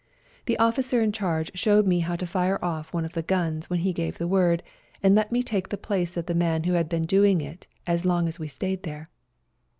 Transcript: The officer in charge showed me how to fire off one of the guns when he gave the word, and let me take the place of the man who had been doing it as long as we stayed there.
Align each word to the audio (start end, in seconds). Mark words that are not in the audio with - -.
The 0.47 0.57
officer 0.57 0.99
in 0.99 1.11
charge 1.11 1.51
showed 1.53 1.85
me 1.85 1.99
how 1.99 2.15
to 2.15 2.25
fire 2.25 2.57
off 2.65 2.91
one 2.91 3.05
of 3.05 3.13
the 3.13 3.21
guns 3.21 3.69
when 3.69 3.81
he 3.81 3.93
gave 3.93 4.17
the 4.17 4.27
word, 4.27 4.63
and 5.03 5.13
let 5.13 5.31
me 5.31 5.43
take 5.43 5.69
the 5.69 5.77
place 5.77 6.17
of 6.17 6.25
the 6.25 6.33
man 6.33 6.63
who 6.63 6.73
had 6.73 6.89
been 6.89 7.05
doing 7.05 7.39
it 7.39 7.67
as 7.85 8.03
long 8.03 8.27
as 8.27 8.39
we 8.39 8.47
stayed 8.47 8.81
there. 8.81 9.09